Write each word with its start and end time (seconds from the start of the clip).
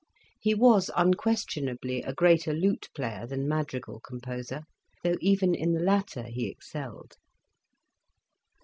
He 0.39 0.55
was 0.55 0.89
unquestionably 0.95 2.01
a 2.01 2.11
greater 2.11 2.53
lute 2.53 2.89
player 2.95 3.27
than 3.27 3.47
madrigal 3.47 3.99
composer, 3.99 4.63
though 5.03 5.17
even 5.21 5.53
in 5.53 5.73
the 5.73 5.79
latter 5.79 6.23
he 6.23 6.47
excelled. 6.49 7.17